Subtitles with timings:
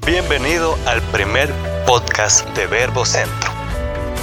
[0.00, 1.50] Bienvenido al primer
[1.86, 3.50] podcast de Verbo Centro.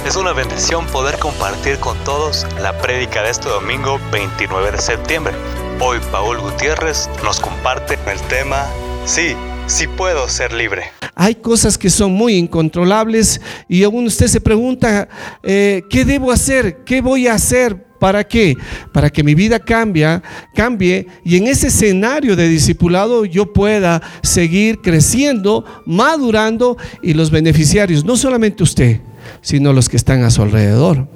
[0.04, 5.32] Es una bendición poder compartir con todos la prédica de este domingo 29 de septiembre.
[5.80, 8.66] Hoy Paul Gutiérrez nos comparte el tema
[9.06, 9.36] Sí,
[9.68, 10.90] sí puedo ser libre.
[11.14, 15.08] Hay cosas que son muy incontrolables y aún usted se pregunta,
[15.44, 16.82] eh, ¿qué debo hacer?
[16.84, 17.89] ¿Qué voy a hacer?
[18.00, 18.56] ¿Para qué?
[18.92, 20.22] Para que mi vida cambie,
[20.54, 28.02] cambie y en ese escenario de discipulado yo pueda seguir creciendo, madurando y los beneficiarios,
[28.02, 29.00] no solamente usted,
[29.42, 31.08] sino los que están a su alrededor,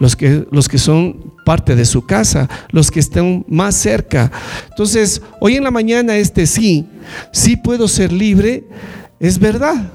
[0.00, 4.32] los que, los que son parte de su casa, los que están más cerca.
[4.70, 6.86] Entonces, hoy en la mañana este sí,
[7.30, 8.64] sí puedo ser libre,
[9.20, 9.92] es verdad.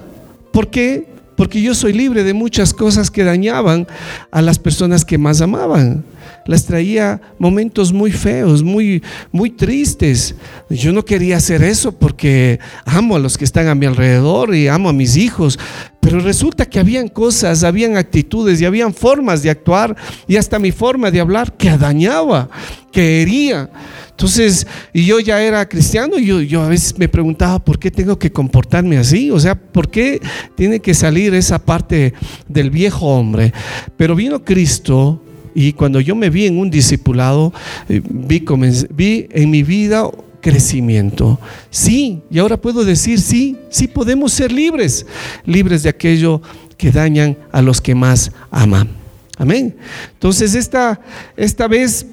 [0.54, 1.08] ¿Por qué?
[1.36, 3.88] Porque yo soy libre de muchas cosas que dañaban
[4.30, 6.04] a las personas que más amaban
[6.48, 10.36] les traía momentos muy feos, muy, muy tristes.
[10.70, 14.68] Yo no quería hacer eso porque amo a los que están a mi alrededor y
[14.68, 15.60] amo a mis hijos.
[16.00, 20.72] Pero resulta que habían cosas, habían actitudes y habían formas de actuar y hasta mi
[20.72, 22.50] forma de hablar que dañaba,
[22.94, 23.70] que hería.
[24.12, 27.92] Entonces, y yo ya era cristiano y yo, yo a veces me preguntaba, ¿por qué
[27.92, 29.30] tengo que comportarme así?
[29.30, 30.22] O sea, ¿por qué
[30.56, 32.14] tiene que salir esa parte
[32.48, 33.54] del viejo hombre?
[33.98, 35.22] Pero vino Cristo
[35.60, 37.52] y cuando yo me vi en un discipulado,
[37.90, 38.46] eh, vi,
[38.92, 40.08] vi en mi vida
[40.40, 41.40] crecimiento.
[41.72, 45.08] Sí, y ahora puedo decir, sí, sí podemos ser libres,
[45.48, 46.44] libres de aquello
[46.78, 48.90] que dañan a los que más aman.
[49.36, 49.76] Amén.
[50.14, 51.02] Entonces, esta,
[51.36, 52.06] esta vez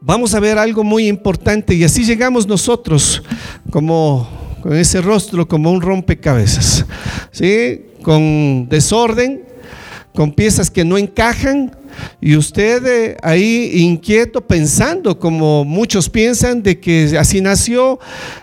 [0.00, 3.20] vamos a ver algo muy importante y así llegamos nosotros
[3.72, 4.28] como
[4.62, 6.86] con ese rostro como un rompecabezas,
[7.32, 7.82] ¿sí?
[8.00, 9.42] Con desorden,
[10.14, 11.72] con piezas que no encajan,
[12.20, 17.98] y usted eh, ahí inquieto pensando, como muchos piensan, de que así nació,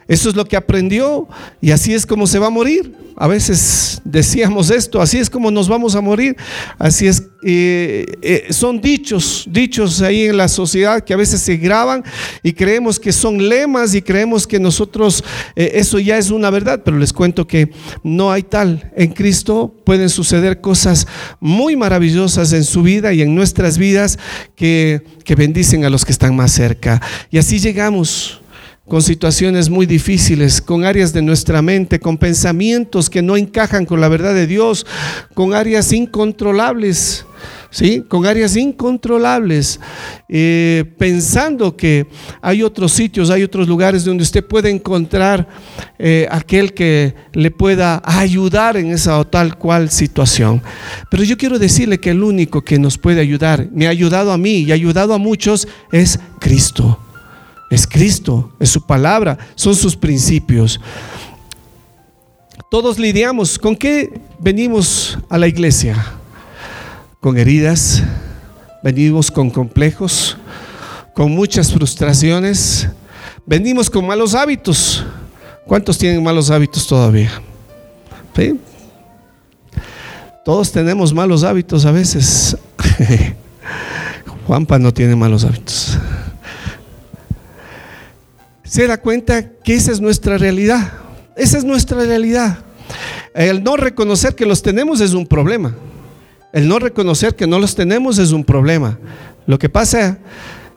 [0.08, 1.28] eso es lo que aprendió
[1.62, 2.96] y así es como se va a morir.
[3.16, 6.36] A veces decíamos esto, así es como nos vamos a morir,
[6.78, 7.24] así es.
[7.44, 12.04] Eh, eh, son dichos, dichos ahí en la sociedad que a veces se graban
[12.44, 15.24] y creemos que son lemas y creemos que nosotros
[15.56, 17.72] eso ya es una verdad, pero les cuento que
[18.04, 18.92] no hay tal.
[18.96, 21.08] En Cristo pueden suceder cosas
[21.40, 24.20] muy maravillosas en su vida y en nuestras vidas
[24.56, 27.02] que, que bendicen a los que están más cerca.
[27.30, 28.42] Y así llegamos
[28.88, 34.02] con situaciones muy difíciles, con áreas de nuestra mente, con pensamientos que no encajan con
[34.02, 34.86] la verdad de Dios,
[35.34, 37.26] con áreas incontrolables.
[37.74, 38.04] ¿Sí?
[38.06, 39.80] Con áreas incontrolables,
[40.28, 42.06] eh, pensando que
[42.42, 45.48] hay otros sitios, hay otros lugares donde usted puede encontrar
[45.98, 50.62] eh, aquel que le pueda ayudar en esa o tal cual situación.
[51.10, 54.38] Pero yo quiero decirle que el único que nos puede ayudar, me ha ayudado a
[54.38, 57.00] mí y ha ayudado a muchos, es Cristo.
[57.72, 60.78] Es Cristo, es su palabra, son sus principios.
[62.70, 63.58] Todos lidiamos.
[63.58, 65.96] ¿Con qué venimos a la iglesia?
[67.22, 68.04] Con heridas,
[68.84, 70.38] venimos con complejos,
[71.16, 72.90] con muchas frustraciones,
[73.46, 75.06] venimos con malos hábitos.
[75.66, 77.32] ¿Cuántos tienen malos hábitos todavía?
[80.44, 82.58] Todos tenemos malos hábitos a veces.
[84.46, 85.91] Juanpa no tiene malos hábitos
[88.72, 90.94] se da cuenta que esa es nuestra realidad.
[91.36, 92.60] Esa es nuestra realidad.
[93.34, 95.76] El no reconocer que los tenemos es un problema.
[96.54, 98.98] El no reconocer que no los tenemos es un problema.
[99.46, 100.20] Lo que pasa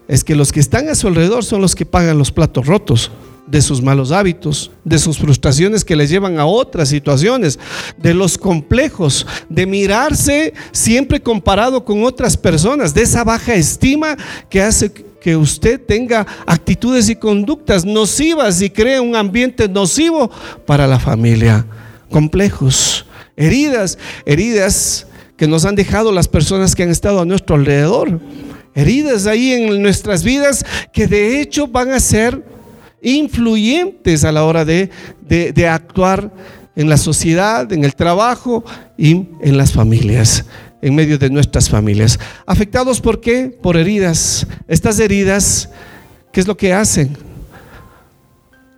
[0.09, 3.13] es que los que están a su alrededor son los que pagan los platos rotos
[3.47, 7.61] de sus malos hábitos, de sus frustraciones que les llevan a otras situaciones,
[7.97, 14.17] de los complejos, de mirarse siempre comparado con otras personas, de esa baja estima
[14.51, 14.93] que hace
[15.25, 20.31] que usted tenga actitudes y conductas nocivas y cree un ambiente nocivo
[20.67, 21.65] para la familia.
[22.11, 23.97] Complejos, heridas,
[24.27, 25.07] heridas
[25.39, 28.21] que nos han dejado las personas que han estado a nuestro alrededor.
[28.75, 32.45] Heridas ahí en nuestras vidas que de hecho van a ser
[33.01, 34.91] influyentes a la hora de,
[35.27, 36.31] de actuar
[36.77, 38.63] en la sociedad, en el trabajo
[38.99, 40.45] y en las familias
[40.85, 42.21] en medio de nuestras familias.
[42.45, 43.49] ¿Afectados por qué?
[43.49, 44.47] Por heridas.
[44.69, 45.71] Estas heridas,
[46.31, 47.17] ¿qué es lo que hacen?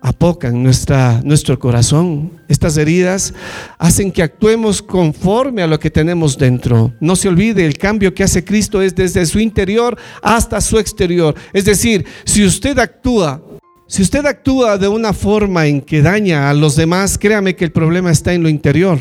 [0.01, 2.31] Apocan nuestra, nuestro corazón.
[2.47, 3.33] Estas heridas
[3.77, 6.93] hacen que actuemos conforme a lo que tenemos dentro.
[7.01, 11.35] No se olvide, el cambio que hace Cristo es desde su interior hasta su exterior.
[11.51, 13.43] Es decir, si usted actúa
[13.89, 17.71] si usted actúa de una forma en que daña a los demás, créame que el
[17.71, 18.99] problema está en lo interior.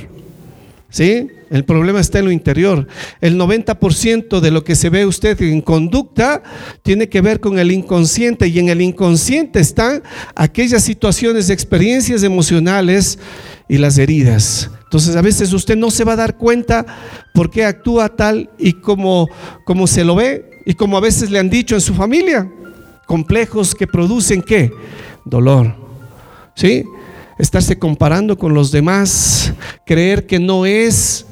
[0.96, 1.28] ¿Sí?
[1.50, 2.86] El problema está en lo interior.
[3.20, 6.42] El 90% de lo que se ve usted en conducta
[6.82, 10.02] tiene que ver con el inconsciente y en el inconsciente están
[10.34, 13.18] aquellas situaciones, experiencias emocionales
[13.68, 14.70] y las heridas.
[14.84, 16.86] Entonces a veces usted no se va a dar cuenta
[17.34, 19.28] por qué actúa tal y como,
[19.66, 22.50] como se lo ve y como a veces le han dicho en su familia.
[23.04, 24.72] Complejos que producen qué?
[25.26, 25.76] Dolor.
[26.54, 26.86] ¿Sí?
[27.38, 29.52] Estarse comparando con los demás,
[29.84, 31.26] creer que no es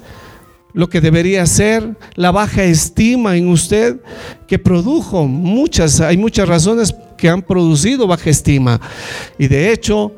[0.75, 4.01] lo que debería ser, la baja estima en usted
[4.49, 8.81] que produjo muchas, hay muchas razones que han producido baja estima.
[9.39, 10.13] Y de hecho,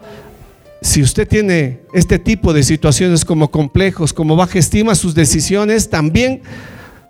[0.81, 6.43] si usted tiene este tipo de situaciones como complejos, como baja estima, sus decisiones también,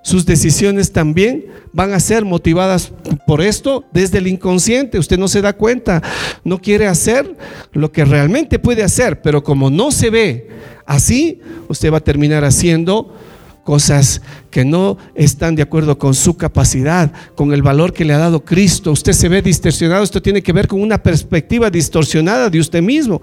[0.06, 2.92] sus decisiones también van a ser motivadas
[3.26, 5.00] por esto desde el inconsciente.
[5.00, 6.00] Usted no se da cuenta,
[6.44, 7.36] no quiere hacer
[7.72, 10.48] lo que realmente puede hacer, pero como no se ve
[10.86, 13.16] así, usted va a terminar haciendo
[13.64, 18.18] cosas que no están de acuerdo con su capacidad, con el valor que le ha
[18.18, 18.92] dado Cristo.
[18.92, 23.20] Usted se ve distorsionado, esto tiene que ver con una perspectiva distorsionada de usted mismo,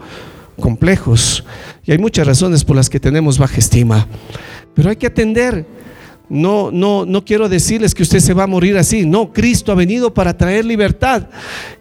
[0.59, 1.45] complejos.
[1.85, 4.05] Y hay muchas razones por las que tenemos baja estima.
[4.75, 5.65] Pero hay que atender.
[6.29, 9.05] No, no, no quiero decirles que usted se va a morir así.
[9.05, 11.27] No, Cristo ha venido para traer libertad.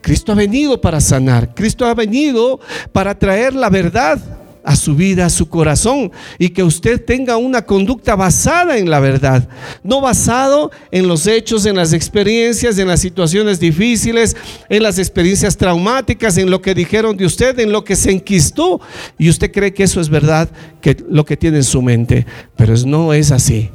[0.00, 1.54] Cristo ha venido para sanar.
[1.54, 2.60] Cristo ha venido
[2.92, 4.20] para traer la verdad
[4.64, 9.00] a su vida, a su corazón y que usted tenga una conducta basada en la
[9.00, 9.48] verdad,
[9.82, 14.36] no basado en los hechos, en las experiencias, en las situaciones difíciles,
[14.68, 18.80] en las experiencias traumáticas, en lo que dijeron de usted, en lo que se enquistó
[19.18, 20.48] y usted cree que eso es verdad,
[20.80, 23.70] que lo que tiene en su mente, pero no es así.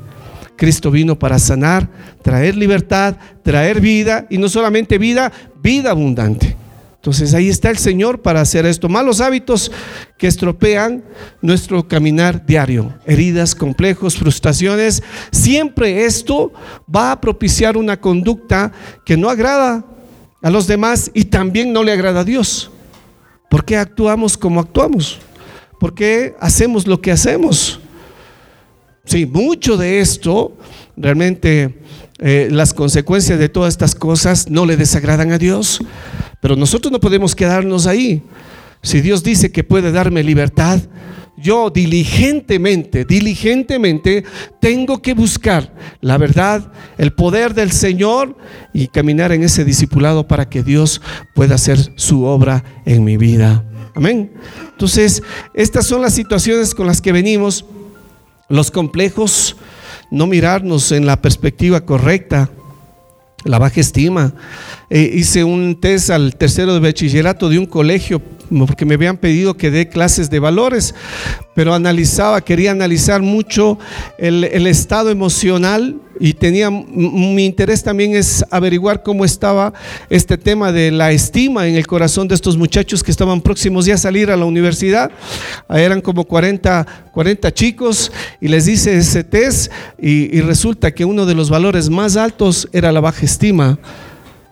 [0.57, 1.89] Cristo vino para sanar,
[2.21, 5.31] traer libertad, traer vida y no solamente vida,
[5.61, 6.55] vida abundante.
[7.07, 8.89] Entonces ahí está el Señor para hacer esto.
[8.89, 9.71] Malos hábitos
[10.17, 11.05] que estropean
[11.41, 12.93] nuestro caminar diario.
[13.05, 15.01] Heridas, complejos, frustraciones.
[15.31, 16.51] Siempre esto
[16.93, 18.73] va a propiciar una conducta
[19.05, 19.85] que no agrada
[20.41, 22.71] a los demás y también no le agrada a Dios.
[23.49, 25.19] ¿Por qué actuamos como actuamos?
[25.79, 27.76] ¿Por qué hacemos lo que hacemos?
[29.07, 30.57] Sí, mucho de esto
[30.97, 31.79] realmente
[32.19, 35.79] eh, las consecuencias de todas estas cosas no le desagradan a Dios,
[36.41, 38.21] pero nosotros no podemos quedarnos ahí.
[38.81, 40.81] Si Dios dice que puede darme libertad,
[41.37, 44.25] yo diligentemente, diligentemente
[44.59, 48.35] tengo que buscar la verdad, el poder del Señor
[48.73, 51.01] y caminar en ese discipulado para que Dios
[51.33, 53.63] pueda hacer su obra en mi vida.
[53.95, 54.33] Amén.
[54.71, 55.23] Entonces,
[55.53, 57.63] estas son las situaciones con las que venimos,
[58.49, 59.57] los complejos,
[60.11, 62.49] no mirarnos en la perspectiva correcta,
[63.43, 64.33] la baja estima.
[64.89, 68.21] Eh, hice un test al tercero de bachillerato de un colegio
[68.67, 70.95] porque me habían pedido que dé clases de valores,
[71.55, 73.77] pero analizaba, quería analizar mucho
[74.17, 79.73] el, estado emocional y tenía, mi interés también es averiguar cómo estaba
[80.09, 83.95] este tema de la estima en el corazón de estos muchachos que estaban próximos ya
[83.95, 85.11] a salir a la universidad.
[85.69, 88.11] Eran como 40, 40 chicos
[88.41, 92.67] y les hice ese test y, y resulta que uno de los valores más altos
[92.71, 93.79] era la baja estima.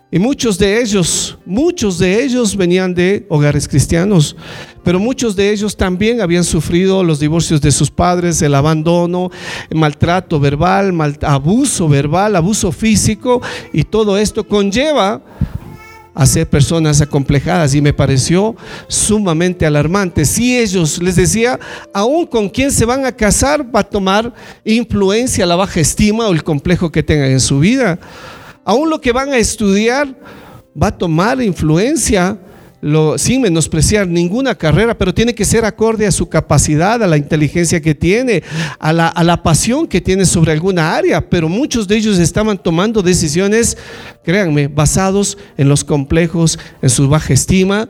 [0.08, 4.36] Y muchos de ellos, muchos de ellos venían de hogares cristianos,
[4.84, 9.30] pero muchos de ellos también habían sufrido los divorcios de sus padres, el abandono,
[9.68, 13.42] el maltrato verbal, abuso verbal, abuso físico,
[13.72, 15.22] y todo esto conlleva
[16.14, 18.54] a ser personas acomplejadas y me pareció
[18.86, 20.24] sumamente alarmante.
[20.24, 21.58] Si ellos, les decía,
[21.92, 24.32] aún con quien se van a casar va a tomar
[24.64, 27.98] influencia la baja estima o el complejo que tengan en su vida.
[28.68, 30.12] Aún lo que van a estudiar
[30.80, 32.36] va a tomar influencia
[33.16, 37.80] sin menospreciar ninguna carrera, pero tiene que ser acorde a su capacidad, a la inteligencia
[37.80, 38.42] que tiene,
[38.80, 41.30] a la, a la, pasión que tiene sobre alguna área.
[41.30, 43.78] Pero muchos de ellos estaban tomando decisiones,
[44.24, 47.88] créanme, basados en los complejos, en su baja estima,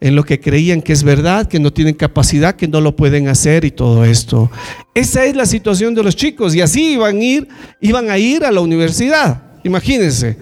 [0.00, 3.28] en lo que creían que es verdad, que no tienen capacidad, que no lo pueden
[3.28, 4.50] hacer y todo esto.
[4.92, 7.48] Esa es la situación de los chicos y así iban a ir,
[7.80, 9.45] iban a ir a la universidad.
[9.66, 10.36] Imagínense.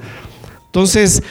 [0.66, 1.22] Entonces,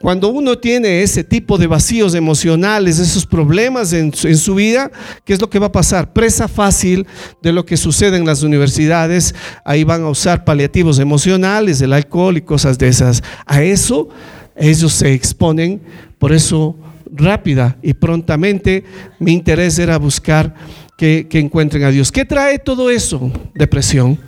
[0.00, 4.90] cuando uno tiene ese tipo de vacíos emocionales, esos problemas en su, vida,
[5.24, 6.12] ¿qué es lo que va a pasar?
[6.12, 7.06] Presa fácil
[7.42, 9.34] de lo que sucede en las universidades.
[9.64, 13.22] Ahí van a usar paliativos emocionales, el alcohol y cosas de esas.
[13.44, 14.08] A eso
[14.56, 15.80] ellos se exponen.
[16.18, 16.76] Por eso,
[17.12, 18.84] rápida y prontamente,
[19.18, 20.54] mi interés era buscar
[20.96, 22.10] que, que encuentren a Dios.
[22.10, 23.30] ¿Qué trae todo eso?
[23.54, 24.18] Depresión,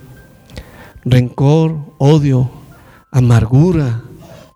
[1.03, 2.49] rencor, odio,
[3.15, 4.01] amargura,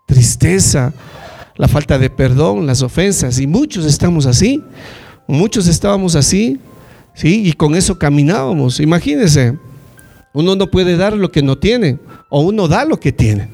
[0.04, 0.92] tristeza,
[1.56, 3.40] la falta de perdón, las ofensas.
[3.40, 4.62] Y muchos estamos así,
[5.26, 6.60] muchos estábamos así,
[7.14, 7.48] ¿sí?
[7.48, 8.78] Y con eso caminábamos.
[8.78, 9.58] Imagínense,
[10.34, 11.98] uno no puede dar lo que no tiene,
[12.28, 13.48] o uno da lo que tiene.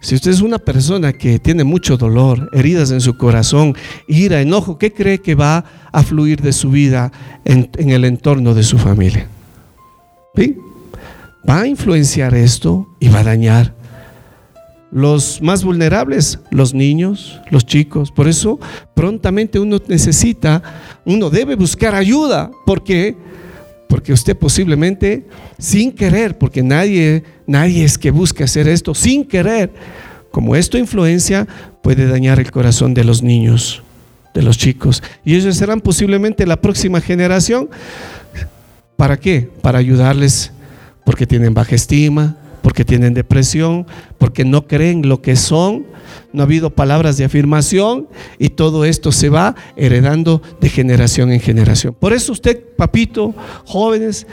[0.00, 3.74] Si usted es una persona que tiene mucho dolor, heridas en su corazón,
[4.06, 7.10] ira, enojo, ¿qué cree que va a fluir de su vida
[7.46, 9.26] en, el entorno de su familia?
[11.48, 13.77] Va a influenciar esto y va a dañar.
[14.90, 18.10] Los más vulnerables, los niños, los chicos.
[18.10, 18.58] Por eso
[18.94, 20.62] prontamente uno necesita,
[21.04, 22.50] uno debe buscar ayuda.
[22.64, 23.16] ¿Por qué?
[23.88, 25.26] Porque usted posiblemente
[25.58, 29.72] sin querer, porque nadie, nadie es que busque hacer esto sin querer,
[30.30, 31.46] como esto influencia,
[31.82, 33.82] puede dañar el corazón de los niños,
[34.34, 35.02] de los chicos.
[35.24, 37.68] Y ellos serán posiblemente la próxima generación.
[38.96, 39.50] ¿Para qué?
[39.62, 40.52] Para ayudarles
[41.04, 43.86] porque tienen baja estima, porque tienen depresión,
[44.18, 45.86] porque no creen lo que son,
[46.32, 51.40] no ha habido palabras de afirmación y todo esto se va heredando de generación en
[51.40, 51.94] generación.
[51.98, 53.34] Por eso usted, papito,
[53.64, 54.26] jóvenes,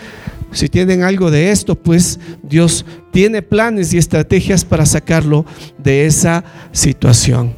[0.51, 5.45] si tienen algo de esto, pues Dios tiene planes y estrategias para sacarlo
[5.77, 7.53] de esa situación.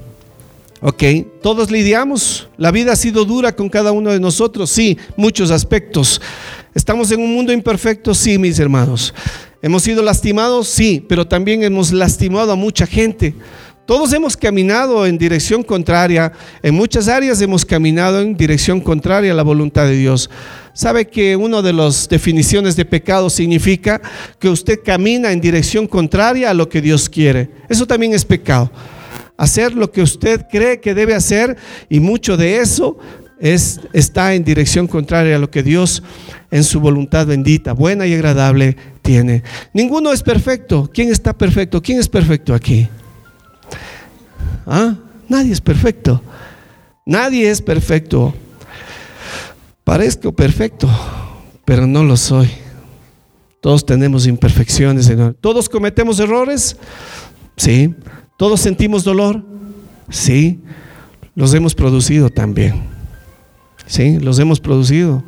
[0.81, 1.03] Ok,
[1.41, 2.49] todos lidiamos.
[2.57, 6.21] La vida ha sido dura con cada uno de nosotros, sí, muchos aspectos.
[6.75, 9.13] Estamos en un mundo imperfecto, sí, mis hermanos.
[9.61, 13.33] Hemos sido lastimados, sí, pero también hemos lastimado a mucha gente.
[13.87, 19.35] Todos hemos caminado en dirección contraria, en muchas áreas hemos caminado en dirección contraria a
[19.35, 20.29] la voluntad de Dios.
[20.73, 24.01] ¿Sabe que una de las definiciones de pecado significa
[24.39, 27.49] que usted camina en dirección contraria a lo que Dios quiere?
[27.69, 28.69] Eso también es pecado.
[29.37, 31.57] Hacer lo que usted cree que debe hacer
[31.89, 32.97] y mucho de eso
[33.39, 36.03] es, está en dirección contraria a lo que Dios
[36.51, 39.43] en su voluntad bendita, buena y agradable tiene.
[39.73, 40.89] Ninguno es perfecto.
[40.93, 41.81] ¿Quién está perfecto?
[41.81, 42.87] ¿Quién es perfecto aquí?
[44.65, 44.95] ¿Ah?
[45.29, 46.21] Nadie es perfecto.
[47.05, 48.33] Nadie es perfecto.
[49.83, 50.89] Parezco perfecto,
[51.63, 52.49] pero no lo soy.
[53.61, 55.11] Todos tenemos imperfecciones.
[55.41, 56.77] Todos cometemos errores.
[57.55, 57.95] Sí.
[58.37, 59.43] Todos sentimos dolor.
[60.09, 60.59] Sí.
[61.35, 62.96] Los hemos producido también.
[63.87, 65.23] Sí, los hemos producido.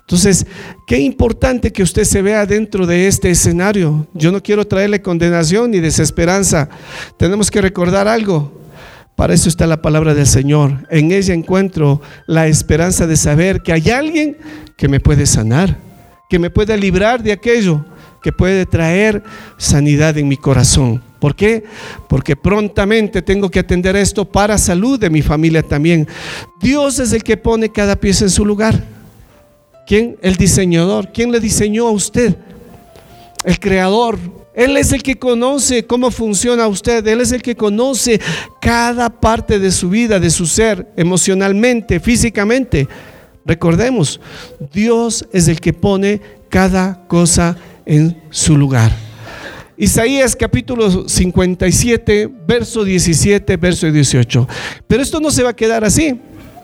[0.00, 0.46] Entonces,
[0.86, 4.06] qué importante que usted se vea dentro de este escenario.
[4.12, 6.68] Yo no quiero traerle condenación ni desesperanza.
[7.16, 8.52] Tenemos que recordar algo.
[9.16, 10.86] Para eso está la palabra del Señor.
[10.90, 14.36] En ella encuentro la esperanza de saber que hay alguien
[14.76, 15.78] que me puede sanar,
[16.28, 17.84] que me puede librar de aquello,
[18.22, 19.22] que puede traer
[19.56, 21.02] sanidad en mi corazón.
[21.24, 21.64] ¿Por qué?
[22.06, 26.06] Porque prontamente tengo que atender esto para salud de mi familia también.
[26.60, 28.84] Dios es el que pone cada pieza en su lugar.
[29.86, 30.18] ¿Quién?
[30.20, 31.12] El diseñador.
[31.14, 32.36] ¿Quién le diseñó a usted?
[33.42, 34.18] El creador.
[34.54, 37.06] Él es el que conoce cómo funciona usted.
[37.06, 38.20] Él es el que conoce
[38.60, 42.86] cada parte de su vida, de su ser, emocionalmente, físicamente.
[43.46, 44.20] Recordemos,
[44.74, 49.13] Dios es el que pone cada cosa en su lugar.
[49.76, 54.48] Isaías capítulo 57, verso 17, verso 18.
[54.86, 56.20] Pero esto no se va a quedar así,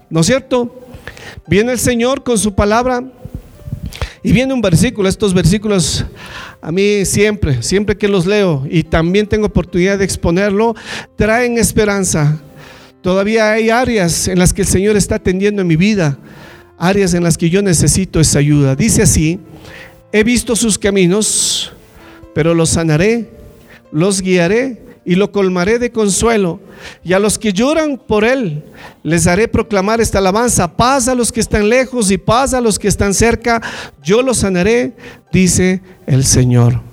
[0.09, 0.87] ¿no es cierto?
[1.49, 3.03] Viene el Señor con su palabra
[4.23, 6.05] y viene un versículo, estos versículos
[6.61, 10.77] a mí siempre, siempre que los leo y también tengo oportunidad de exponerlo,
[11.17, 12.41] traen esperanza.
[13.03, 16.17] Todavía hay áreas en las que el Señor está atendiendo en mi vida,
[16.79, 18.77] áreas en las que yo necesito esa ayuda.
[18.77, 19.41] Dice así,
[20.13, 21.50] he visto sus caminos,
[22.35, 23.29] pero los sanaré,
[23.93, 26.61] los guiaré y lo colmaré de consuelo.
[27.03, 28.65] Y a los que lloran por él,
[29.03, 30.77] les haré proclamar esta alabanza.
[30.77, 33.61] Paz a los que están lejos y paz a los que están cerca.
[34.03, 34.93] Yo los sanaré,
[35.33, 36.90] dice el Señor.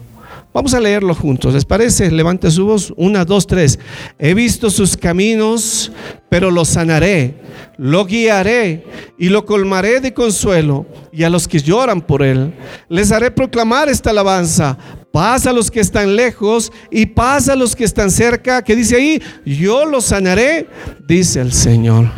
[0.58, 1.54] Vamos a leerlo juntos.
[1.54, 2.10] ¿Les parece?
[2.10, 2.92] Levante su voz.
[2.98, 3.78] Una, dos, tres.
[4.18, 5.92] He visto sus caminos,
[6.30, 7.36] pero lo sanaré,
[7.78, 8.84] lo guiaré
[9.20, 10.88] y lo colmaré de consuelo.
[11.12, 12.56] Y a los que lloran por él,
[12.90, 14.76] les haré proclamar esta alabanza.
[15.12, 18.64] Paz a los que están lejos y paz a los que están cerca.
[18.64, 20.68] Que dice ahí, yo los sanaré,
[21.08, 22.10] dice el Señor.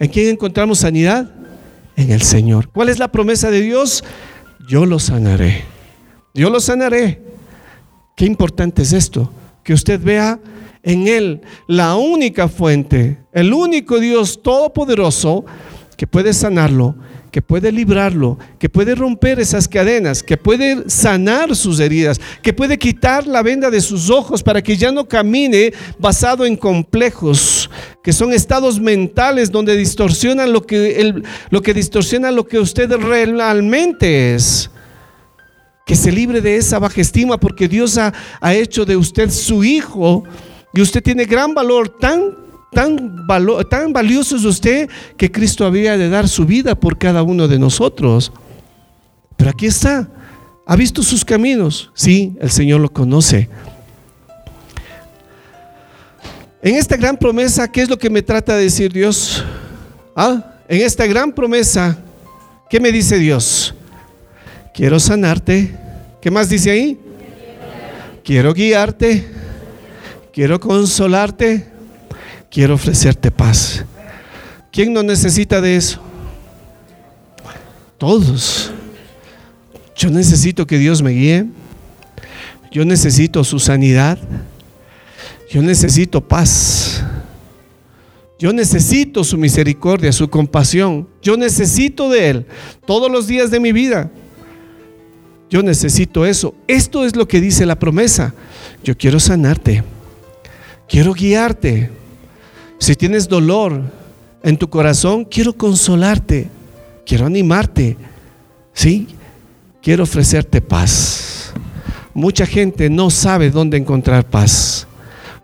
[0.00, 1.30] ¿En quién encontramos sanidad?
[1.94, 2.70] En el Señor.
[2.70, 4.02] ¿Cuál es la promesa de Dios?
[4.66, 5.62] Yo los sanaré.
[6.34, 7.30] Yo los sanaré.
[8.14, 9.30] Qué importante es esto,
[9.64, 10.38] que usted vea
[10.82, 15.44] en Él la única fuente, el único Dios todopoderoso
[15.96, 16.94] que puede sanarlo,
[17.30, 22.78] que puede librarlo, que puede romper esas cadenas, que puede sanar sus heridas, que puede
[22.78, 27.70] quitar la venda de sus ojos para que ya no camine basado en complejos,
[28.02, 34.34] que son estados mentales donde distorsionan lo que, lo que distorsiona lo que usted realmente
[34.34, 34.70] es
[35.84, 38.12] que se libre de esa baja estima porque Dios ha,
[38.54, 40.24] hecho de usted su hijo
[40.72, 42.36] y usted tiene gran valor, tan,
[42.72, 43.26] tan,
[43.68, 47.58] tan valioso es usted que Cristo había de dar su vida por cada uno de
[47.58, 48.32] nosotros.
[49.36, 50.08] Pero aquí está,
[50.66, 53.48] ha visto sus caminos, sí, el Señor lo conoce.
[56.62, 59.44] En esta gran promesa, ¿qué es lo que me trata de decir Dios?
[60.14, 60.54] ¿Ah?
[60.68, 61.98] En esta gran promesa,
[62.70, 63.61] ¿qué me dice Dios?
[64.74, 65.74] Quiero sanarte.
[66.20, 66.98] ¿Qué más dice ahí?
[68.24, 69.26] Quiero guiarte.
[70.32, 71.66] Quiero consolarte.
[72.50, 73.84] Quiero ofrecerte paz.
[74.70, 76.00] ¿Quién no necesita de eso?
[77.98, 78.72] Todos.
[79.96, 81.46] Yo necesito que Dios me guíe.
[82.70, 84.18] Yo necesito su sanidad.
[85.50, 87.04] Yo necesito paz.
[88.38, 91.06] Yo necesito su misericordia, su compasión.
[91.20, 92.46] Yo necesito de Él
[92.86, 94.10] todos los días de mi vida.
[95.52, 96.54] Yo necesito eso.
[96.66, 98.32] Esto es lo que dice la promesa.
[98.82, 99.84] Yo quiero sanarte.
[100.88, 101.90] Quiero guiarte.
[102.78, 103.82] Si tienes dolor
[104.42, 106.48] en tu corazón, quiero consolarte.
[107.04, 107.98] Quiero animarte.
[108.72, 109.08] ¿Sí?
[109.82, 111.52] Quiero ofrecerte paz.
[112.14, 114.86] Mucha gente no sabe dónde encontrar paz.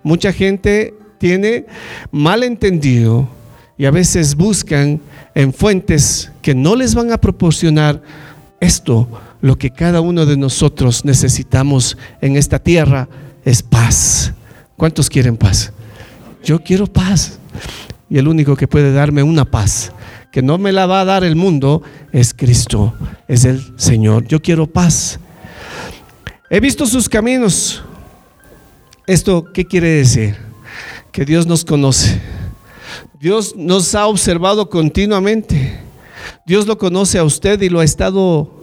[0.02, 1.66] Mucha gente tiene
[2.10, 3.28] mal entendido
[3.76, 5.02] y a veces buscan
[5.34, 8.00] en fuentes que no les van a proporcionar
[8.58, 9.06] esto,
[9.40, 13.08] lo que cada uno de nosotros necesitamos en esta tierra
[13.44, 14.32] es paz.
[14.76, 15.72] ¿Cuántos quieren paz?
[16.44, 17.38] Yo quiero paz.
[18.10, 19.92] Y el único que puede darme una paz,
[20.32, 22.94] que no me la va a dar el mundo, es Cristo,
[23.26, 24.26] es el Señor.
[24.26, 25.20] Yo quiero paz.
[26.48, 27.82] He visto sus caminos.
[29.06, 30.36] ¿Esto qué quiere decir?
[31.12, 32.20] Que Dios nos conoce.
[33.20, 35.80] Dios nos ha observado continuamente.
[36.46, 38.57] Dios lo conoce a usted y lo ha estado,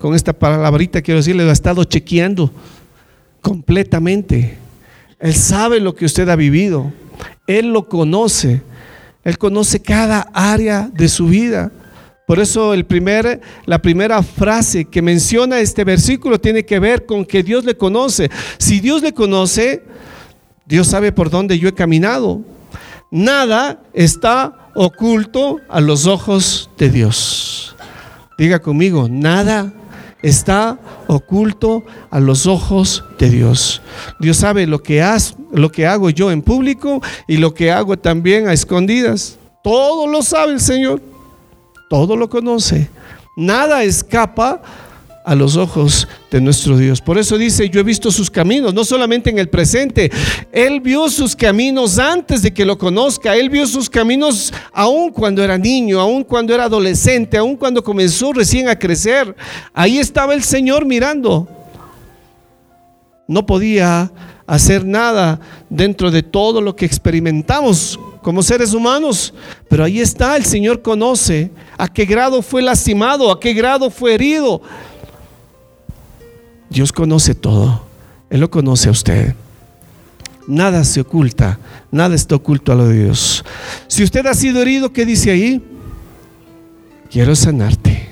[0.00, 2.50] con esta palabrita quiero decirle, lo ha estado chequeando
[3.42, 4.56] completamente.
[5.18, 6.90] Él sabe lo que usted ha vivido.
[7.46, 8.62] Él lo conoce.
[9.22, 11.70] Él conoce cada área de su vida.
[12.26, 17.26] Por eso el primer, la primera frase que menciona este versículo tiene que ver con
[17.26, 18.30] que Dios le conoce.
[18.56, 19.82] Si Dios le conoce,
[20.64, 22.40] Dios sabe por dónde yo he caminado.
[23.10, 27.76] Nada está oculto a los ojos de Dios.
[28.38, 29.74] Diga conmigo, nada
[30.22, 33.82] está oculto a los ojos de Dios.
[34.20, 39.38] Dios sabe lo que, hago yo en público y lo que hago también a escondidas.
[39.62, 41.00] Todo lo sabe el Señor
[41.90, 42.88] todo lo conoce.
[43.36, 44.62] Nada escapa
[45.24, 47.00] a los ojos de nuestro Dios.
[47.00, 50.10] Por eso dice, yo he visto sus caminos, no solamente en el presente,
[50.50, 55.42] Él vio sus caminos antes de que lo conozca, Él vio sus caminos aún cuando
[55.42, 59.34] era niño, aún cuando era adolescente, aún cuando comenzó recién a crecer.
[59.74, 61.48] Ahí estaba el Señor mirando.
[63.26, 64.10] No podía
[64.46, 69.32] hacer nada dentro de todo lo que experimentamos como seres humanos,
[69.68, 74.14] pero ahí está, el Señor conoce a qué grado fue lastimado, a qué grado fue
[74.14, 74.60] herido.
[76.70, 77.84] Dios conoce todo,
[78.30, 79.34] Él lo conoce a usted.
[80.46, 81.58] Nada se oculta,
[81.90, 83.44] nada está oculto a lo de Dios.
[83.88, 85.62] Si usted ha sido herido, ¿qué dice ahí?
[87.10, 88.08] Quiero sanarte.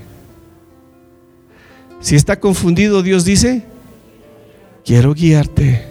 [2.01, 3.64] Si está confundido, Dios dice,
[4.85, 5.87] quiero guiarte.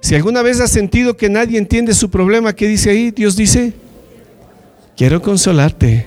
[0.00, 3.10] Si alguna vez has sentido que nadie entiende su problema, ¿qué dice ahí?
[3.10, 3.72] Dios dice,
[4.96, 6.06] quiero consolarte.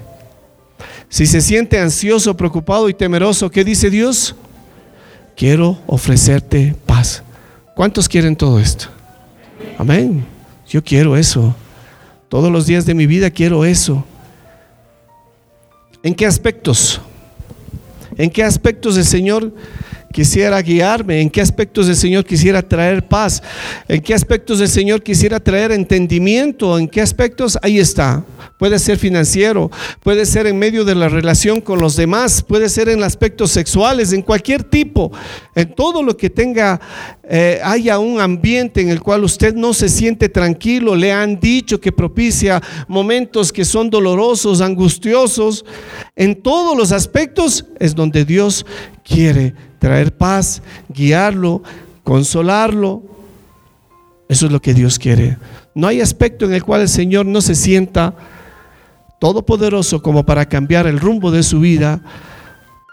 [1.10, 4.36] Si se siente ansioso, preocupado y temeroso, ¿qué dice Dios?
[5.38, 7.22] Quiero ofrecerte paz.
[7.76, 8.88] ¿Cuántos quieren todo esto?
[9.78, 10.26] Amén.
[10.68, 11.56] Yo quiero eso.
[12.28, 14.04] Todos los días de mi vida quiero eso.
[16.02, 17.00] ¿En qué aspectos?
[18.18, 19.54] ¿En qué aspectos el Señor
[20.18, 23.44] quisiera guiarme, en qué aspectos el Señor quisiera traer paz,
[23.88, 28.26] en qué aspectos el Señor quisiera traer entendimiento, en qué aspectos, ahí está.
[28.58, 29.70] Puede ser financiero,
[30.02, 34.12] puede ser en medio de la relación con los demás, puede ser en aspectos sexuales,
[34.12, 35.12] en cualquier tipo,
[35.54, 36.82] en todo lo que tenga,
[37.30, 41.80] eh, haya un ambiente en el cual usted no se siente tranquilo, le han dicho
[41.80, 45.64] que propicia momentos que son dolorosos, angustiosos,
[46.16, 48.66] en todos los aspectos es donde Dios
[49.04, 51.64] quiere traer paz, guiarlo,
[52.04, 53.04] consolarlo.
[54.30, 55.38] Eso es lo que Dios quiere.
[55.74, 58.16] No hay aspecto en el cual el Señor no se sienta
[59.20, 62.02] todopoderoso como para cambiar el rumbo de su vida,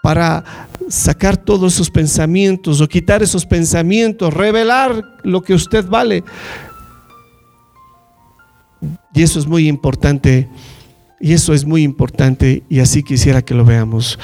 [0.03, 6.23] para sacar todos esos pensamientos o quitar esos pensamientos, revelar lo que usted vale.
[9.15, 10.49] Y eso es muy importante.
[11.21, 14.19] Y eso es muy importante y así quisiera que lo veamos.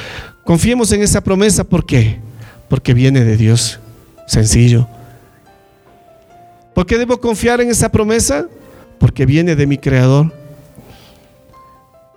[0.45, 2.21] Confiemos en esa promesa, ¿por qué?
[2.71, 3.81] Porque viene de Dios.
[4.27, 4.89] Sencillo.
[6.73, 8.47] ¿Por qué debo confiar en esa promesa?
[8.99, 10.33] Porque viene de mi Creador.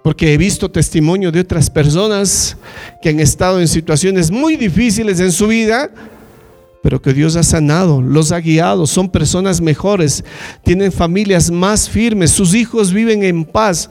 [0.03, 2.55] Porque he visto testimonio de otras personas
[3.01, 5.89] que han estado en situaciones muy difíciles en su vida,
[6.83, 10.23] pero que Dios ha sanado, los ha guiado, son personas mejores,
[10.63, 13.89] tienen familias más firmes, sus hijos viven en paz,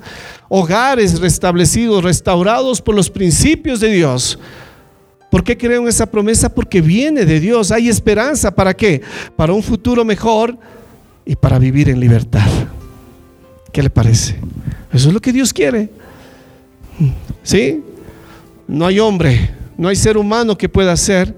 [0.51, 4.38] hogares restablecidos, restaurados por los principios de Dios.
[5.33, 6.51] ¿Por qué creo en esa promesa?
[6.51, 7.73] Porque viene de Dios.
[7.73, 8.55] Hay esperanza.
[8.55, 9.01] ¿Para qué?
[9.35, 10.59] Para un futuro mejor
[11.25, 12.47] y para vivir en libertad.
[13.73, 14.37] ¿Qué le parece?
[14.92, 15.88] Eso es lo que Dios quiere.
[17.42, 17.83] ¿Sí?
[18.68, 21.35] No hay hombre, no hay ser humano que pueda hacer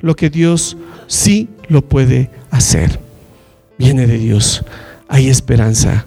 [0.00, 3.00] lo que Dios sí lo puede hacer.
[3.78, 4.62] Viene de Dios.
[5.08, 6.04] Hay esperanza.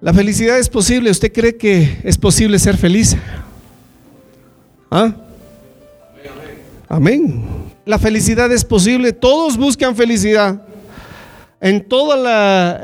[0.00, 1.12] La felicidad es posible.
[1.12, 3.16] ¿Usted cree que es posible ser feliz?
[4.94, 5.10] ¿Ah?
[6.86, 7.42] Amén.
[7.86, 9.14] La felicidad es posible.
[9.14, 10.60] Todos buscan felicidad.
[11.62, 12.18] En todos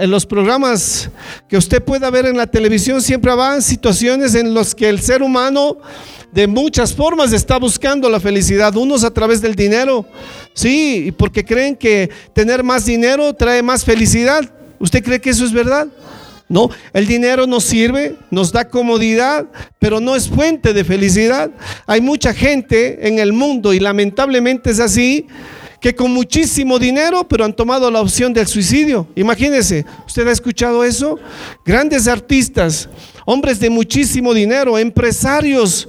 [0.09, 1.11] los programas
[1.51, 5.23] que usted pueda ver en la televisión siempre van situaciones en las que el ser
[5.23, 5.77] humano
[6.33, 8.75] de muchas formas está buscando la felicidad.
[8.75, 10.07] Unos a través del dinero,
[10.55, 14.51] sí, porque creen que tener más dinero trae más felicidad.
[14.79, 15.89] ¿Usted cree que eso es verdad?
[16.49, 19.47] No, el dinero nos sirve, nos da comodidad,
[19.79, 21.51] pero no es fuente de felicidad.
[21.87, 25.27] Hay mucha gente en el mundo y lamentablemente es así
[25.81, 29.07] que con muchísimo dinero, pero han tomado la opción del suicidio.
[29.15, 31.19] Imagínese, ¿usted ha escuchado eso?
[31.65, 32.89] Grandes artistas,
[33.27, 35.87] hombres de muchísimo dinero, empresarios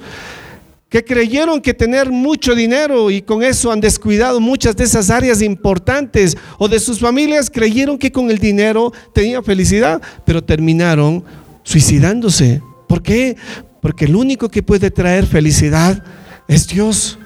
[0.90, 5.42] que creyeron que tener mucho dinero y con eso han descuidado muchas de esas áreas
[5.42, 11.24] importantes o de sus familias, creyeron que con el dinero tenían felicidad, pero terminaron
[11.64, 12.62] suicidándose.
[12.88, 13.38] ¿Por qué?
[13.82, 16.04] Porque el único que puede traer felicidad
[16.48, 17.20] es Dios,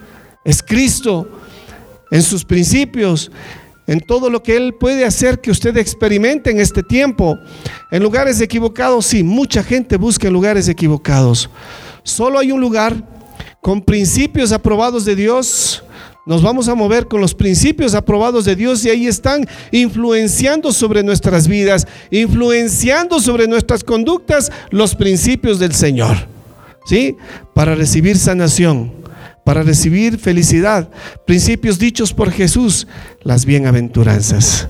[0.44, 1.30] es Cristo,
[2.12, 3.32] en sus principios,
[3.88, 7.40] en todo lo que Él puede hacer que usted experimente en este tiempo.
[7.92, 11.50] En lugares equivocados, sí, mucha gente busca en lugares equivocados.
[12.04, 13.13] Solo hay un lugar
[13.64, 15.84] con principios aprobados de Dios.
[16.26, 21.02] Nos vamos a mover con los principios aprobados de Dios y ahí están influenciando sobre
[21.02, 26.28] nuestras vidas, influenciando sobre nuestras conductas los principios del Señor.
[26.86, 27.16] ¿Sí?
[27.54, 28.92] Para recibir sanación,
[29.46, 30.90] para recibir felicidad,
[31.26, 32.86] principios dichos por Jesús,
[33.22, 34.68] las bienaventuranzas.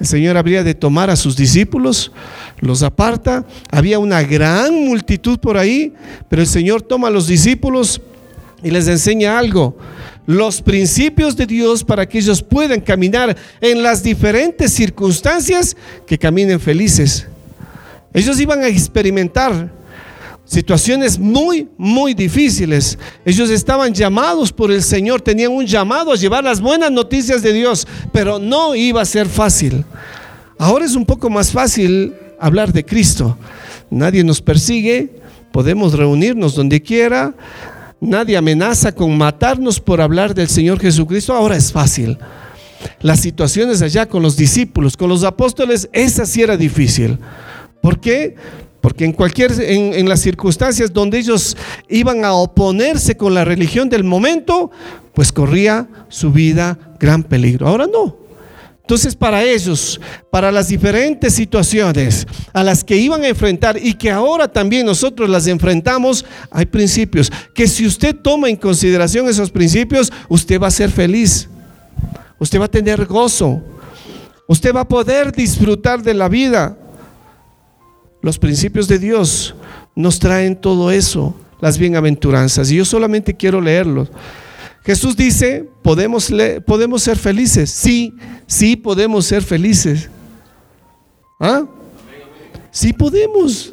[0.00, 2.10] El Señor habría de tomar a sus discípulos,
[2.60, 5.92] los aparta, había una gran multitud por ahí,
[6.30, 8.00] pero el Señor toma a los discípulos
[8.62, 9.76] y les enseña algo,
[10.26, 16.60] los principios de Dios para que ellos puedan caminar en las diferentes circunstancias que caminen
[16.60, 17.26] felices.
[18.14, 19.70] Ellos iban a experimentar
[20.50, 22.98] situaciones muy, muy difíciles.
[23.24, 27.52] Ellos estaban llamados por el Señor, tenían un llamado a llevar las buenas noticias de
[27.52, 29.84] Dios, pero no iba a ser fácil.
[30.58, 33.38] Ahora es un poco más fácil hablar de Cristo.
[33.90, 35.20] Nadie nos persigue,
[35.52, 37.32] podemos reunirnos donde quiera,
[38.00, 41.32] nadie amenaza con matarnos por hablar del Señor Jesucristo.
[41.32, 42.18] Ahora es fácil.
[43.02, 47.18] Las situaciones allá con los discípulos, con los apóstoles, esa sí era difícil.
[47.80, 48.34] ¿Por qué?
[48.80, 51.56] Porque en cualquier, en, las circunstancias donde ellos
[51.88, 54.70] iban a oponerse con la religión del momento,
[55.14, 57.68] pues corría su vida gran peligro.
[57.68, 58.16] Ahora no.
[58.80, 64.10] Entonces para ellos, para las diferentes situaciones a las que iban a enfrentar y que
[64.10, 70.10] ahora también nosotros las enfrentamos, hay principios que si usted toma en consideración esos principios,
[70.28, 71.48] usted va a ser feliz.
[72.40, 73.62] Usted va a tener gozo.
[74.48, 76.76] Usted va a poder disfrutar de la vida.
[78.22, 79.54] Los principios de Dios
[79.94, 82.70] nos traen todo eso, las bienaventuranzas.
[82.70, 84.10] Y yo solamente quiero leerlos.
[84.84, 86.30] Jesús dice, ¿podemos,
[86.66, 87.70] ¿podemos ser felices?
[87.70, 88.14] Sí,
[88.46, 90.08] sí podemos ser felices.
[91.38, 91.64] ¿Ah?
[92.70, 93.72] Sí podemos.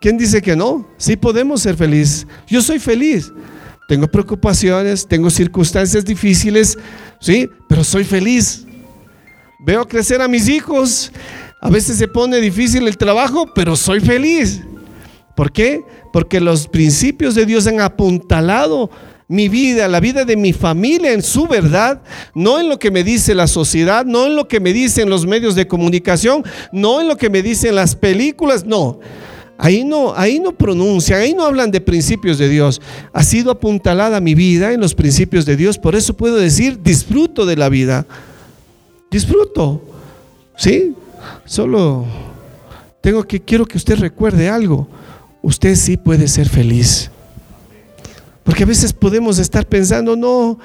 [0.00, 0.88] ¿Quién dice que no?
[0.96, 2.26] Sí podemos ser felices.
[2.46, 3.30] Yo soy feliz.
[3.88, 6.78] Tengo preocupaciones, tengo circunstancias difíciles,
[7.20, 8.64] sí, pero soy feliz.
[9.58, 11.10] Veo crecer a mis hijos
[11.60, 14.62] a veces se pone difícil el trabajo, pero soy feliz.
[15.34, 15.82] ¿Por qué?
[16.12, 18.90] Porque los principios de Dios han apuntalado
[19.28, 22.02] mi vida, la vida de mi familia en su verdad,
[22.34, 25.24] no en lo que me dice la sociedad, no en lo que me dicen los
[25.24, 26.42] medios de comunicación,
[26.72, 28.98] no en lo que me dicen las películas, no.
[29.56, 32.80] Ahí no, ahí no pronuncian, ahí no hablan de principios de Dios.
[33.12, 37.44] Ha sido apuntalada mi vida en los principios de Dios, por eso puedo decir, disfruto
[37.44, 38.06] de la vida.
[39.10, 39.82] Disfruto.
[40.56, 40.94] ¿Sí?
[41.44, 42.06] Solo
[43.00, 44.88] tengo que quiero que usted recuerde algo.
[45.42, 47.10] Usted sí puede ser feliz.
[48.44, 50.58] Porque a veces podemos estar pensando, no,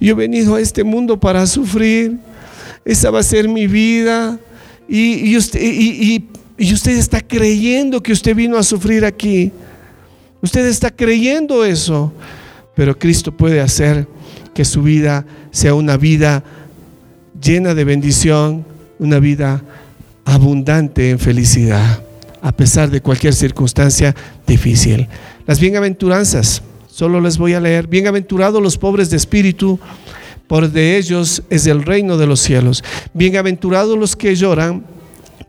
[0.00, 2.18] yo he venido a este mundo para sufrir,
[2.84, 4.38] esa va a ser mi vida.
[4.88, 5.60] Y, usted,
[6.58, 9.52] usted está creyendo que usted vino a sufrir aquí.
[10.42, 12.12] Usted está creyendo eso.
[12.74, 14.06] Pero Cristo puede hacer
[14.54, 16.42] que su vida sea una vida
[17.40, 18.64] llena de bendición,
[18.98, 19.62] una vida
[20.24, 22.02] abundante en felicidad,
[22.42, 24.14] a pesar de cualquier circunstancia
[24.46, 25.08] difícil.
[25.46, 29.78] Las bienaventuranzas, solo les voy a leer, bienaventurados los pobres de espíritu,
[30.46, 32.82] por de ellos es el reino de los cielos.
[33.14, 34.84] Bienaventurados los que lloran,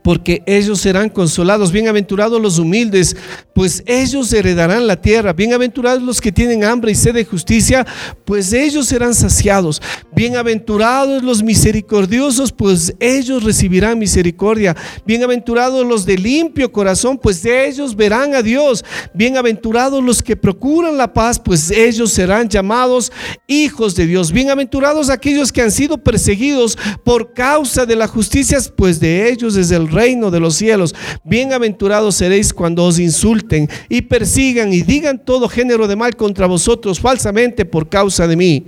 [0.03, 1.71] porque ellos serán consolados.
[1.71, 3.15] Bienaventurados los humildes,
[3.53, 5.33] pues ellos heredarán la tierra.
[5.33, 7.85] Bienaventurados los que tienen hambre y sed de justicia,
[8.25, 9.81] pues ellos serán saciados.
[10.15, 14.75] Bienaventurados los misericordiosos, pues ellos recibirán misericordia.
[15.05, 18.83] Bienaventurados los de limpio corazón, pues ellos verán a Dios.
[19.13, 23.11] Bienaventurados los que procuran la paz, pues ellos serán llamados
[23.47, 24.31] hijos de Dios.
[24.31, 29.71] Bienaventurados aquellos que han sido perseguidos por causa de la justicia, pues de ellos es
[29.71, 30.95] el reino de los cielos.
[31.23, 36.99] Bienaventurados seréis cuando os insulten y persigan y digan todo género de mal contra vosotros
[36.99, 38.67] falsamente por causa de mí.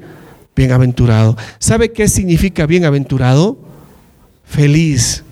[0.56, 1.36] Bienaventurado.
[1.58, 3.58] ¿Sabe qué significa bienaventurado?
[4.44, 5.24] Feliz.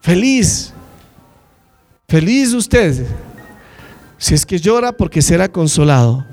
[0.00, 0.72] Feliz.
[2.08, 3.06] Feliz usted.
[4.16, 6.24] Si es que llora porque será consolado.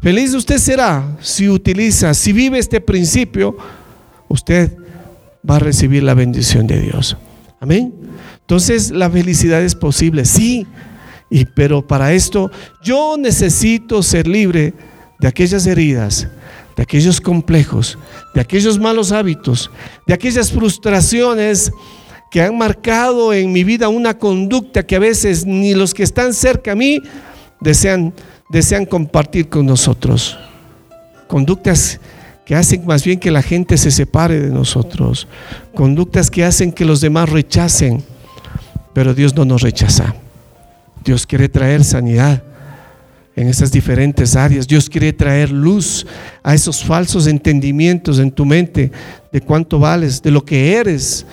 [0.00, 3.56] Feliz usted será si utiliza, si vive este principio,
[4.28, 4.79] usted
[5.48, 7.16] va a recibir la bendición de Dios.
[7.60, 7.92] Amén.
[8.40, 10.66] Entonces la felicidad es posible, sí,
[11.28, 12.50] y, pero para esto
[12.82, 14.74] yo necesito ser libre
[15.20, 16.28] de aquellas heridas,
[16.76, 17.98] de aquellos complejos,
[18.34, 19.70] de aquellos malos hábitos,
[20.06, 21.70] de aquellas frustraciones
[22.30, 26.32] que han marcado en mi vida una conducta que a veces ni los que están
[26.32, 27.00] cerca a mí
[27.60, 28.14] desean,
[28.48, 30.38] desean compartir con nosotros.
[31.26, 32.00] Conductas
[32.50, 35.28] que hacen más bien que la gente se separe de nosotros,
[35.72, 38.02] conductas que hacen que los demás rechacen,
[38.92, 40.16] pero Dios no nos rechaza.
[41.04, 42.42] Dios quiere traer sanidad
[43.36, 44.66] en esas diferentes áreas.
[44.66, 46.04] Dios quiere traer luz
[46.42, 48.90] a esos falsos entendimientos en tu mente
[49.30, 51.26] de cuánto vales, de lo que eres.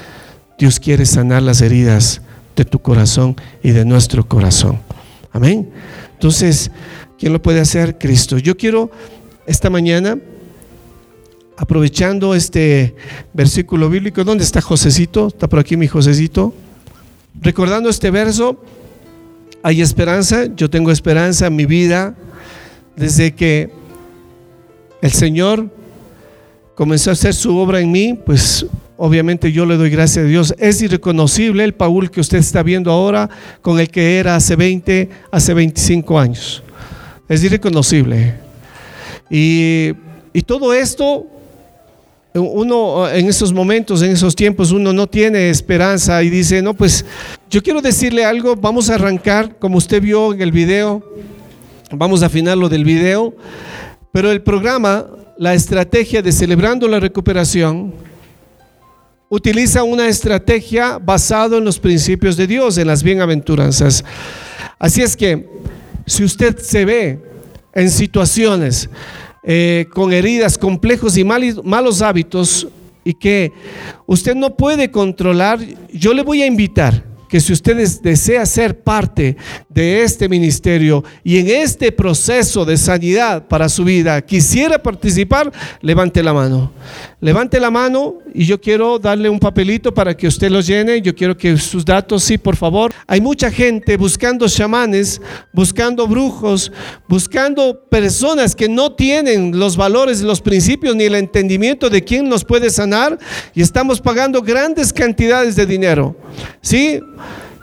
[0.59, 2.21] Dios quiere sanar las heridas
[2.55, 4.77] de tu corazón y de nuestro corazón.
[5.31, 5.67] Amén.
[6.13, 6.69] Entonces,
[7.17, 7.97] ¿quién lo puede hacer?
[7.97, 8.37] Cristo.
[8.37, 8.91] Yo quiero
[9.47, 10.19] esta mañana
[11.57, 12.95] aprovechando este
[13.33, 15.27] versículo bíblico, ¿dónde está Josecito?
[15.27, 16.53] ¿Está por aquí mi Josecito?
[17.41, 18.63] Recordando este verso,
[19.63, 22.15] hay esperanza, yo tengo esperanza en mi vida
[22.95, 23.71] desde que
[25.01, 25.67] el Señor
[26.75, 30.53] comenzó a hacer su obra en mí, pues obviamente yo le doy gracias a Dios.
[30.59, 33.29] Es irreconocible el Paul que usted está viendo ahora
[33.63, 36.63] con el que era hace 20, hace 25 años.
[37.27, 38.35] Es irreconocible.
[39.29, 39.93] Y,
[40.33, 41.27] y todo esto
[42.43, 47.05] uno en esos momentos, en esos tiempos, uno no tiene esperanza y dice, no, pues
[47.49, 51.03] yo quiero decirle algo, vamos a arrancar, como usted vio en el video,
[51.91, 53.33] vamos a afinar lo del video,
[54.11, 55.05] pero el programa,
[55.37, 57.93] la estrategia de celebrando la recuperación,
[59.29, 64.03] utiliza una estrategia basada en los principios de Dios, en las bienaventuranzas.
[64.79, 65.47] Así es que,
[66.05, 67.19] si usted se ve
[67.73, 68.89] en situaciones,
[69.43, 72.67] eh, con heridas, complejos y malos hábitos
[73.03, 73.53] y que
[74.05, 75.59] usted no puede controlar,
[75.93, 79.37] yo le voy a invitar que si usted desea ser parte
[79.69, 86.23] de este ministerio y en este proceso de sanidad para su vida quisiera participar, levante
[86.23, 86.71] la mano.
[87.19, 91.01] Levante la mano y yo quiero darle un papelito para que usted lo llene.
[91.01, 92.93] Yo quiero que sus datos, sí, por favor.
[93.07, 95.19] Hay mucha gente buscando chamanes,
[95.51, 96.71] buscando brujos,
[97.07, 102.45] buscando personas que no tienen los valores, los principios ni el entendimiento de quién nos
[102.45, 103.17] puede sanar
[103.55, 106.15] y estamos pagando grandes cantidades de dinero.
[106.61, 106.99] ¿Sí?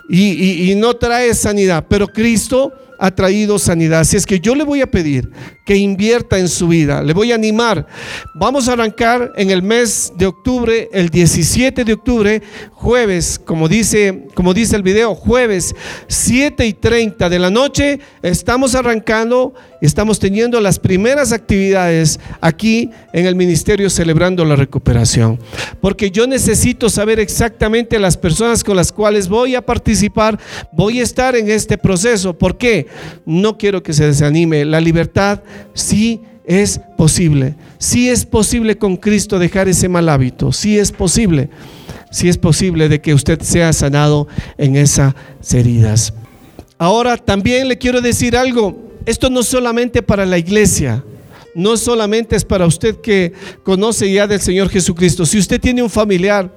[0.09, 4.01] Y, y no trae sanidad, pero Cristo ha traído sanidad.
[4.01, 5.29] Así es que yo le voy a pedir
[5.65, 7.01] que invierta en su vida.
[7.01, 7.87] Le voy a animar.
[8.35, 14.27] Vamos a arrancar en el mes de octubre, el 17 de octubre, jueves, como dice,
[14.35, 15.75] como dice el video, jueves
[16.07, 19.53] 7 y 30 de la noche, estamos arrancando
[19.85, 25.39] estamos teniendo las primeras actividades aquí en el ministerio celebrando la recuperación.
[25.81, 30.39] Porque yo necesito saber exactamente las personas con las cuales voy a participar,
[30.71, 32.37] voy a estar en este proceso.
[32.37, 32.84] ¿Por qué?
[33.25, 34.65] No quiero que se desanime.
[34.65, 35.41] La libertad
[35.73, 37.55] sí es posible.
[37.77, 40.51] Sí es posible con Cristo dejar ese mal hábito.
[40.51, 41.49] Sí es posible.
[42.11, 45.13] Sí es posible de que usted sea sanado en esas
[45.51, 46.13] heridas.
[46.77, 51.03] Ahora también le quiero decir algo esto no solamente para la iglesia,
[51.55, 53.31] no solamente es para usted que
[53.63, 55.25] conoce ya del Señor Jesucristo.
[55.25, 56.53] Si usted tiene un familiar,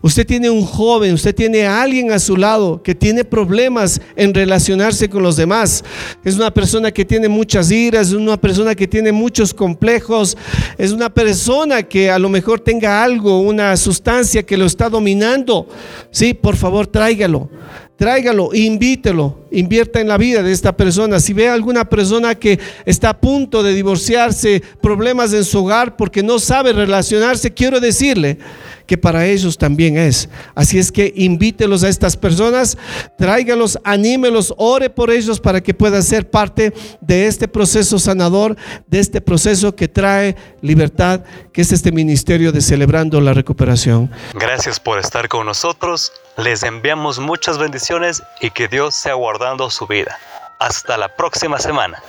[0.00, 5.10] usted tiene un joven, usted tiene alguien a su lado que tiene problemas en relacionarse
[5.10, 5.84] con los demás,
[6.24, 10.36] es una persona que tiene muchas iras, es una persona que tiene muchos complejos,
[10.78, 15.66] es una persona que a lo mejor tenga algo, una sustancia que lo está dominando,
[16.12, 17.50] sí, por favor tráigalo
[17.96, 21.18] tráigalo, invítelo, invierta en la vida de esta persona.
[21.18, 25.96] Si ve a alguna persona que está a punto de divorciarse, problemas en su hogar
[25.96, 28.38] porque no sabe relacionarse, quiero decirle
[28.86, 30.28] que para ellos también es.
[30.54, 32.78] Así es que invítelos a estas personas,
[33.18, 39.00] tráigalos, anímelos, ore por ellos para que puedan ser parte de este proceso sanador, de
[39.00, 41.22] este proceso que trae libertad,
[41.52, 44.10] que es este ministerio de celebrando la recuperación.
[44.34, 46.12] Gracias por estar con nosotros.
[46.36, 50.18] Les enviamos muchas bendiciones y que Dios sea guardando su vida.
[50.58, 52.02] Hasta la próxima semana.